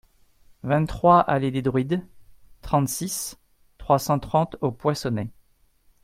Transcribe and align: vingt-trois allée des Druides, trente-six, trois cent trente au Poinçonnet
vingt-trois 0.63 1.19
allée 1.19 1.51
des 1.51 1.61
Druides, 1.61 2.01
trente-six, 2.63 3.37
trois 3.77 3.99
cent 3.99 4.17
trente 4.17 4.55
au 4.61 4.71
Poinçonnet 4.71 5.29